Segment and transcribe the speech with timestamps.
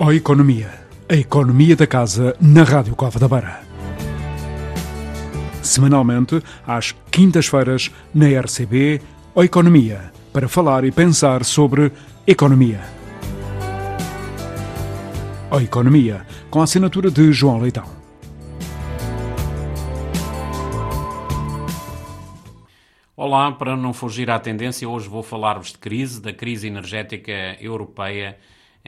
[0.00, 0.70] Ó Economia,
[1.08, 3.60] a economia da casa na Rádio Cova da Beira.
[5.60, 9.02] Semanalmente, às quintas-feiras, na RCB,
[9.34, 11.90] Ó Economia, para falar e pensar sobre
[12.28, 12.80] economia.
[15.50, 17.90] Ó Economia, com a assinatura de João Leitão.
[23.16, 28.38] Olá, para não fugir à tendência, hoje vou falar-vos de crise, da crise energética europeia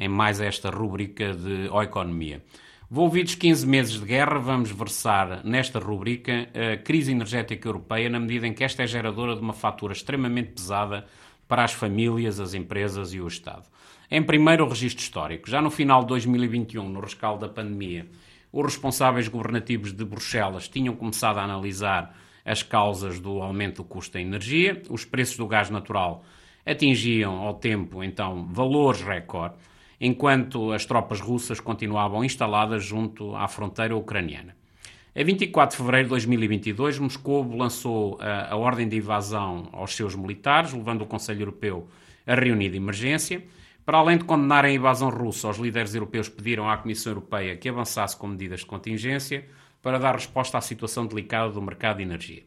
[0.00, 2.42] em mais esta rúbrica de O Economia.
[2.90, 8.46] Volvidos 15 meses de guerra, vamos versar nesta rubrica a crise energética europeia, na medida
[8.46, 11.06] em que esta é geradora de uma fatura extremamente pesada
[11.46, 13.64] para as famílias, as empresas e o Estado.
[14.10, 15.48] Em primeiro, o registro histórico.
[15.48, 18.08] Já no final de 2021, no rescaldo da pandemia,
[18.50, 24.14] os responsáveis governativos de Bruxelas tinham começado a analisar as causas do aumento do custo
[24.14, 24.82] da energia.
[24.88, 26.24] Os preços do gás natural
[26.66, 29.54] atingiam ao tempo, então, valores recorde
[30.00, 34.56] enquanto as tropas russas continuavam instaladas junto à fronteira ucraniana.
[35.14, 40.14] A 24 de fevereiro de 2022, Moscou lançou a, a ordem de invasão aos seus
[40.14, 41.88] militares, levando o Conselho Europeu
[42.26, 43.44] a reunir de emergência.
[43.84, 47.68] Para além de condenar a invasão russa, os líderes europeus pediram à Comissão Europeia que
[47.68, 49.44] avançasse com medidas de contingência
[49.82, 52.42] para dar resposta à situação delicada do mercado de energia.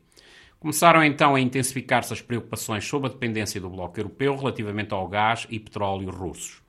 [0.58, 5.46] Começaram então a intensificar-se as preocupações sobre a dependência do bloco europeu relativamente ao gás
[5.50, 6.63] e petróleo russos.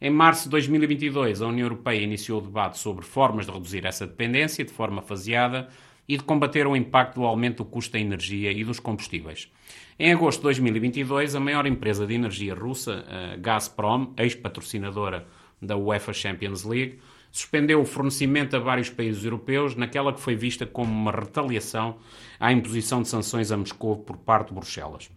[0.00, 4.06] Em março de 2022, a União Europeia iniciou o debate sobre formas de reduzir essa
[4.06, 5.68] dependência de forma faseada
[6.08, 9.50] e de combater o impacto do aumento do custo da energia e dos combustíveis.
[9.98, 15.26] Em agosto de 2022, a maior empresa de energia russa, a Gazprom, ex-patrocinadora
[15.60, 17.00] da UEFA Champions League,
[17.32, 21.96] suspendeu o fornecimento a vários países europeus naquela que foi vista como uma retaliação
[22.38, 25.10] à imposição de sanções a Moscou por parte de Bruxelas.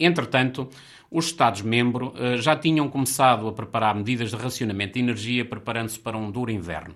[0.00, 0.68] Entretanto,
[1.10, 6.16] os Estados-membros eh, já tinham começado a preparar medidas de racionamento de energia, preparando-se para
[6.16, 6.94] um duro inverno.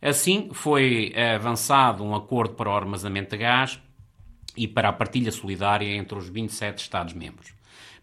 [0.00, 3.80] Assim, foi avançado um acordo para o armazenamento de gás
[4.56, 7.52] e para a partilha solidária entre os 27 Estados-membros.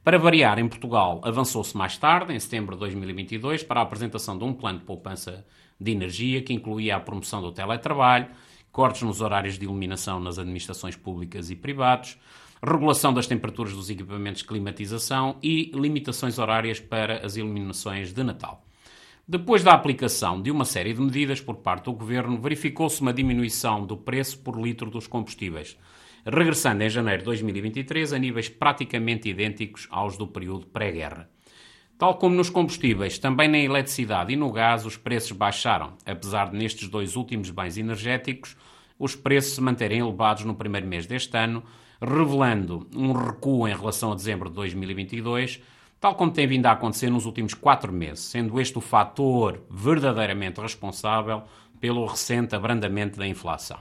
[0.06, 4.44] Para variar, em Portugal avançou-se mais tarde, em setembro de 2022, para a apresentação de
[4.44, 5.44] um plano de poupança
[5.82, 8.28] de energia que incluía a promoção do teletrabalho,
[8.72, 12.18] cortes nos horários de iluminação nas administrações públicas e privados,
[12.66, 18.66] regulação das temperaturas dos equipamentos de climatização e limitações horárias para as iluminações de Natal.
[19.28, 23.86] Depois da aplicação de uma série de medidas por parte do Governo, verificou-se uma diminuição
[23.86, 25.78] do preço por litro dos combustíveis,
[26.26, 31.30] regressando em janeiro de 2023 a níveis praticamente idênticos aos do período pré-guerra.
[31.98, 36.58] Tal como nos combustíveis, também na eletricidade e no gás os preços baixaram, apesar de
[36.58, 38.56] nestes dois últimos bens energéticos
[38.98, 41.64] os preços se manterem elevados no primeiro mês deste ano,
[42.02, 45.62] revelando um recuo em relação a dezembro de 2022,
[46.00, 50.62] tal como tem vindo a acontecer nos últimos quatro meses, sendo este o fator verdadeiramente
[50.62, 51.44] responsável
[51.80, 53.80] pelo recente abrandamento da inflação.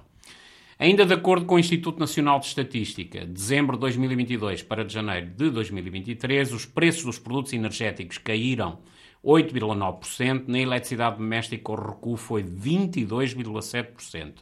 [0.78, 5.50] Ainda de acordo com o Instituto Nacional de Estatística, dezembro de 2022 para janeiro de
[5.50, 8.80] 2023, os preços dos produtos energéticos caíram
[9.24, 14.34] 8,9%, na eletricidade doméstica o recuo foi 22,7%,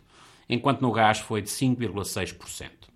[0.49, 2.92] enquanto no gás foi de 5,6%.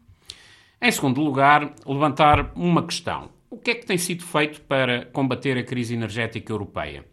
[0.80, 3.30] Em segundo lugar, levantar uma questão.
[3.48, 7.06] O que é que tem sido feito para combater a crise energética europeia?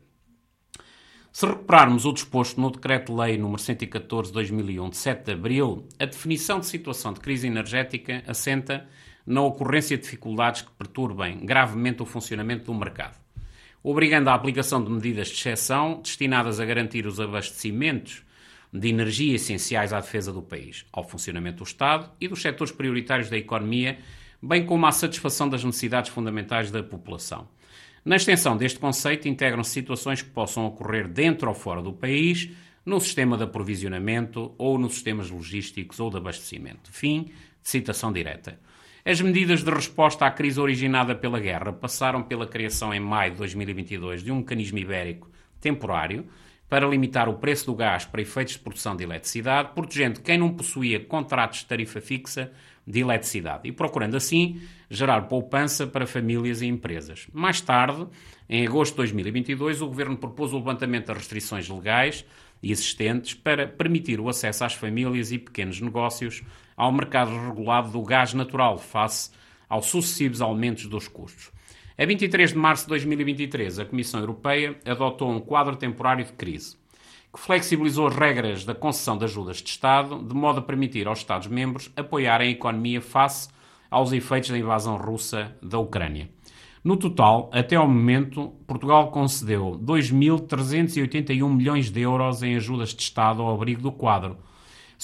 [1.31, 6.65] Se recuperarmos o disposto no Decreto-Lei nº 114/2001 de 7 de abril, a definição de
[6.65, 8.85] situação de crise energética assenta
[9.25, 13.17] na ocorrência de dificuldades que perturbem gravemente o funcionamento do mercado,
[13.81, 18.23] obrigando à aplicação de medidas de exceção destinadas a garantir os abastecimentos
[18.73, 23.29] de energia essenciais à defesa do país, ao funcionamento do Estado e dos setores prioritários
[23.29, 23.99] da economia,
[24.41, 27.47] bem como à satisfação das necessidades fundamentais da população.
[28.03, 32.49] Na extensão deste conceito, integram-se situações que possam ocorrer dentro ou fora do país,
[32.85, 36.91] no sistema de aprovisionamento ou nos sistemas logísticos ou de abastecimento.
[36.91, 38.59] Fim de citação direta.
[39.05, 43.37] As medidas de resposta à crise originada pela guerra passaram pela criação em maio de
[43.37, 45.29] 2022 de um mecanismo ibérico
[45.61, 46.25] temporário
[46.73, 50.51] para limitar o preço do gás para efeitos de produção de eletricidade, protegendo quem não
[50.51, 52.51] possuía contratos de tarifa fixa
[52.83, 54.59] de eletricidade e procurando assim
[54.89, 57.27] gerar poupança para famílias e empresas.
[57.31, 58.07] Mais tarde,
[58.49, 62.25] em agosto de 2022, o governo propôs o levantamento das restrições legais
[62.63, 66.41] existentes para permitir o acesso às famílias e pequenos negócios
[66.75, 69.29] ao mercado regulado do gás natural face
[69.69, 71.52] aos sucessivos aumentos dos custos.
[72.03, 76.75] A 23 de março de 2023, a Comissão Europeia adotou um quadro temporário de crise,
[77.33, 81.19] que flexibilizou as regras da concessão de ajudas de Estado, de modo a permitir aos
[81.19, 83.47] Estados-membros apoiarem a economia face
[83.89, 86.29] aos efeitos da invasão russa da Ucrânia.
[86.83, 93.41] No total, até ao momento, Portugal concedeu 2.381 milhões de euros em ajudas de Estado
[93.41, 94.35] ao abrigo do quadro,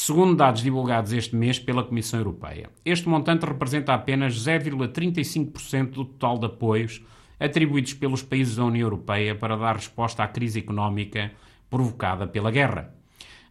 [0.01, 2.69] segundo dados divulgados este mês pela Comissão Europeia.
[2.85, 7.03] Este montante representa apenas 0,35% do total de apoios
[7.37, 11.33] atribuídos pelos países da União Europeia para dar resposta à crise económica
[11.69, 12.95] provocada pela guerra.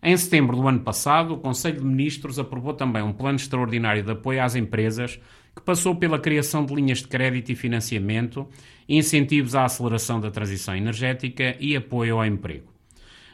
[0.02, 4.12] Em setembro do ano passado, o Conselho de Ministros aprovou também um plano extraordinário de
[4.12, 5.20] apoio às empresas
[5.54, 8.48] que passou pela criação de linhas de crédito e financiamento,
[8.88, 12.77] incentivos à aceleração da transição energética e apoio ao emprego.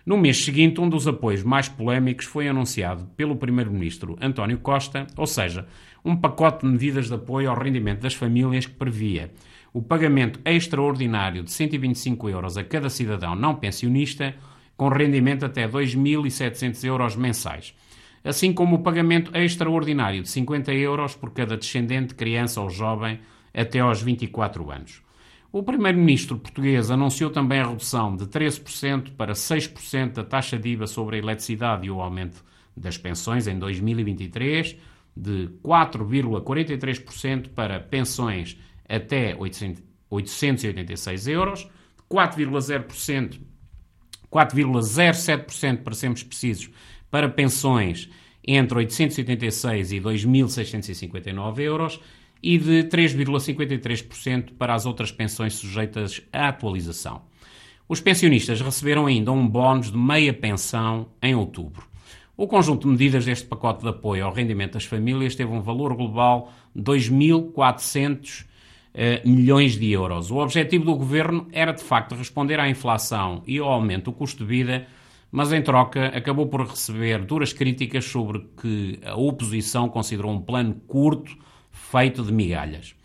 [0.04, 5.26] No mês seguinte, um dos apoios mais polémicos foi anunciado pelo Primeiro-Ministro António Costa, ou
[5.26, 5.66] seja,
[6.04, 9.32] um pacote de medidas de apoio ao rendimento das famílias que previa
[9.72, 14.34] o pagamento extraordinário de 125 euros a cada cidadão não pensionista,
[14.76, 17.74] com rendimento até 2.700 euros mensais
[18.24, 23.20] assim como o pagamento extraordinário de 50 euros por cada descendente, criança ou jovem
[23.52, 25.02] até aos 24 anos.
[25.54, 30.88] O primeiro-ministro português anunciou também a redução de 13% para 6% da taxa de IVA
[30.88, 32.44] sobre a eletricidade e o aumento
[32.76, 34.76] das pensões em 2023,
[35.16, 38.58] de 4,43% para pensões
[38.88, 41.68] até 886 euros,
[42.10, 43.40] 4,0%,
[44.32, 46.68] 4,07% para sermos precisos,
[47.08, 48.10] para pensões
[48.44, 52.00] entre 886 e 2.659 euros
[52.44, 57.22] e de 3,53% para as outras pensões sujeitas à atualização.
[57.88, 61.86] Os pensionistas receberam ainda um bónus de meia pensão em outubro.
[62.36, 65.94] O conjunto de medidas deste pacote de apoio ao rendimento das famílias teve um valor
[65.96, 68.44] global de 2.400
[68.92, 70.30] eh, milhões de euros.
[70.30, 74.44] O objetivo do governo era, de facto, responder à inflação e ao aumento do custo
[74.44, 74.86] de vida
[75.36, 80.76] mas em troca acabou por receber duras críticas sobre que a oposição considerou um plano
[80.86, 81.36] curto,
[81.94, 82.96] feito de migalhas.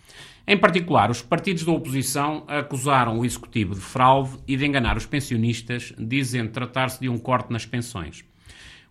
[0.48, 5.06] Em particular, os partidos da oposição acusaram o executivo de fraude e de enganar os
[5.06, 8.26] pensionistas, dizendo tratar-se de um corte nas pensões.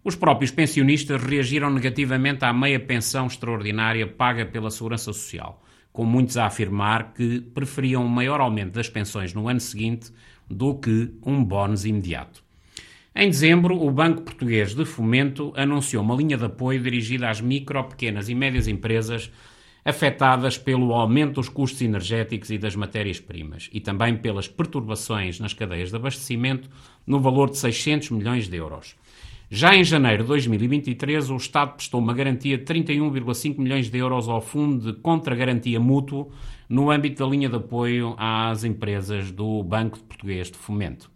[0.05, 5.61] Os próprios pensionistas reagiram negativamente à meia pensão extraordinária paga pela Segurança Social,
[5.93, 10.13] com muitos a afirmar que preferiam um maior aumento das pensões no ano seguinte
[10.49, 12.41] do que um bónus imediato.
[13.13, 17.83] Em dezembro, o Banco Português de Fomento anunciou uma linha de apoio dirigida às micro,
[17.83, 19.29] pequenas e médias empresas
[19.85, 25.91] afetadas pelo aumento dos custos energéticos e das matérias-primas e também pelas perturbações nas cadeias
[25.91, 26.69] de abastecimento
[27.07, 28.97] no valor de 600 milhões de euros.
[29.51, 34.29] Já em janeiro de 2023, o Estado prestou uma garantia de 31,5 milhões de euros
[34.29, 36.31] ao Fundo de Contra-Garantia Mútuo
[36.69, 41.11] no âmbito da linha de apoio às empresas do Banco Português de Fomento.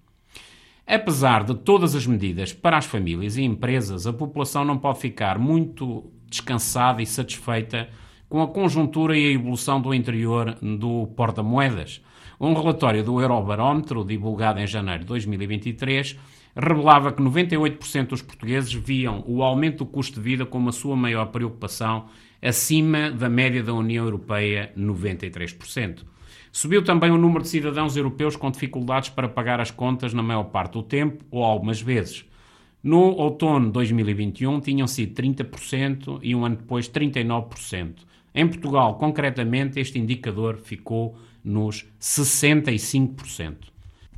[0.86, 5.38] Apesar de todas as medidas para as famílias e empresas, a população não pode ficar
[5.38, 7.90] muito descansada e satisfeita
[8.32, 12.02] com a conjuntura e a evolução do interior do porta-moedas.
[12.40, 16.18] Um relatório do Eurobarómetro, divulgado em janeiro de 2023,
[16.56, 20.96] revelava que 98% dos portugueses viam o aumento do custo de vida como a sua
[20.96, 22.06] maior preocupação,
[22.40, 25.98] acima da média da União Europeia, 93%.
[26.50, 30.44] Subiu também o número de cidadãos europeus com dificuldades para pagar as contas na maior
[30.44, 32.24] parte do tempo ou algumas vezes.
[32.82, 38.10] No outono de 2021 tinham sido 30% e um ano depois 39%.
[38.34, 43.72] Em Portugal, concretamente, este indicador ficou nos 65%.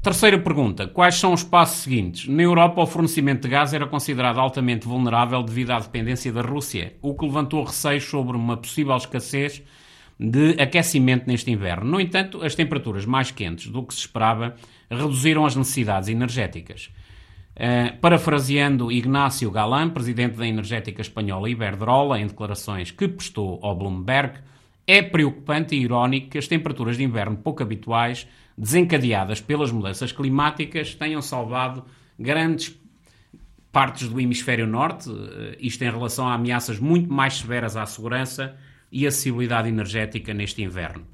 [0.04, 2.28] Terceira pergunta: quais são os passos seguintes?
[2.28, 6.94] Na Europa, o fornecimento de gás era considerado altamente vulnerável devido à dependência da Rússia,
[7.00, 9.62] o que levantou receios sobre uma possível escassez
[10.20, 11.90] de aquecimento neste inverno.
[11.90, 14.54] No entanto, as temperaturas mais quentes do que se esperava
[14.90, 16.90] reduziram as necessidades energéticas.
[17.54, 24.40] Uh, parafraseando Ignácio Galán, presidente da energética espanhola Iberdrola, em declarações que prestou ao Bloomberg,
[24.84, 28.26] é preocupante e irónico que as temperaturas de inverno pouco habituais,
[28.58, 31.84] desencadeadas pelas mudanças climáticas, tenham salvado
[32.18, 32.76] grandes
[33.70, 38.56] partes do hemisfério norte, uh, isto em relação a ameaças muito mais severas à segurança
[38.90, 41.13] e acessibilidade energética neste inverno.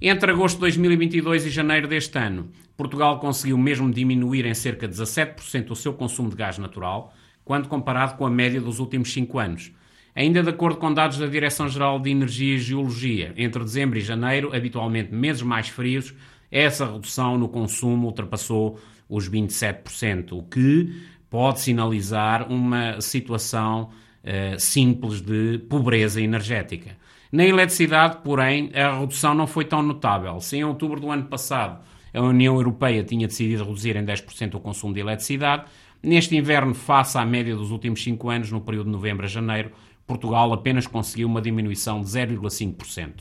[0.00, 4.94] Entre agosto de 2022 e janeiro deste ano, Portugal conseguiu mesmo diminuir em cerca de
[4.94, 9.38] 17% o seu consumo de gás natural, quando comparado com a média dos últimos 5
[9.38, 9.72] anos.
[10.14, 14.54] Ainda de acordo com dados da Direção-Geral de Energia e Geologia, entre dezembro e janeiro,
[14.54, 16.12] habitualmente meses mais frios,
[16.50, 20.92] essa redução no consumo ultrapassou os 27%, o que
[21.30, 23.90] pode sinalizar uma situação
[24.22, 26.96] uh, simples de pobreza energética.
[27.34, 30.40] Na eletricidade, porém, a redução não foi tão notável.
[30.40, 31.80] Se em outubro do ano passado
[32.14, 35.64] a União Europeia tinha decidido reduzir em 10% o consumo de eletricidade,
[36.00, 39.72] neste inverno, face à média dos últimos 5 anos, no período de novembro a janeiro,
[40.06, 43.14] Portugal apenas conseguiu uma diminuição de 0,5%.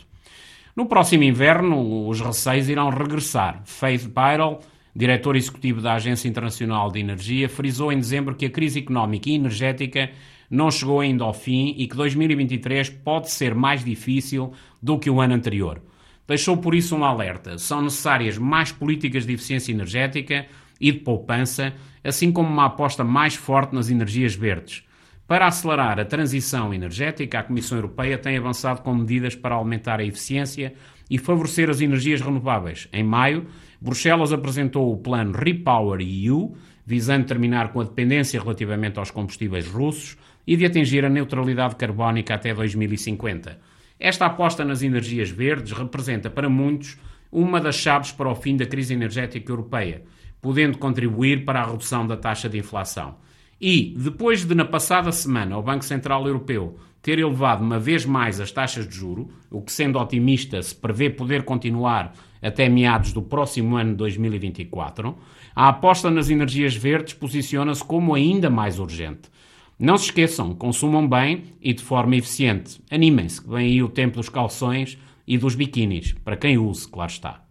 [0.75, 3.63] No próximo inverno, os receios irão regressar.
[3.65, 4.59] Faith Byrell,
[4.95, 9.33] diretor executivo da Agência Internacional de Energia, frisou em dezembro que a crise económica e
[9.33, 10.11] energética
[10.53, 15.19] não chegou ainda ao fim e que 2023 pode ser mais difícil do que o
[15.19, 15.81] ano anterior.
[16.27, 17.57] Deixou por isso um alerta.
[17.57, 20.45] São necessárias mais políticas de eficiência energética
[20.79, 24.83] e de poupança, assim como uma aposta mais forte nas energias verdes.
[25.27, 30.05] Para acelerar a transição energética, a Comissão Europeia tem avançado com medidas para aumentar a
[30.05, 30.75] eficiência
[31.09, 32.87] e favorecer as energias renováveis.
[32.93, 33.47] Em maio,
[33.81, 40.17] Bruxelas apresentou o plano Repower EU, visando terminar com a dependência relativamente aos combustíveis russos
[40.45, 43.59] e de atingir a neutralidade carbónica até 2050.
[43.99, 46.97] Esta aposta nas energias verdes representa para muitos
[47.31, 50.03] uma das chaves para o fim da crise energética europeia,
[50.41, 53.15] podendo contribuir para a redução da taxa de inflação.
[53.59, 58.39] E, depois de na passada semana o Banco Central Europeu ter elevado uma vez mais
[58.39, 63.21] as taxas de juro, o que sendo otimista se prevê poder continuar até meados do
[63.21, 65.15] próximo ano de 2024,
[65.53, 69.29] a aposta nas energias verdes posiciona-se como ainda mais urgente.
[69.77, 72.81] Não se esqueçam, consumam bem e de forma eficiente.
[72.89, 77.11] Animem-se, que vem aí o tempo dos calções e dos biquínis, para quem use, claro
[77.11, 77.43] está.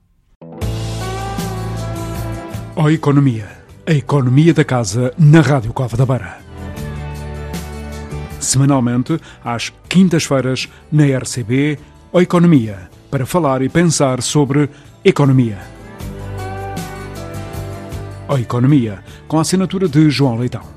[2.74, 3.62] O Economia.
[3.86, 6.51] A economia da casa na Rádio Cova da Beira.
[8.42, 11.78] Semanalmente, às quintas-feiras, na RCB,
[12.12, 14.68] O Economia, para falar e pensar sobre
[15.04, 15.58] economia.
[18.28, 20.71] O Economia, com a assinatura de João Leitão.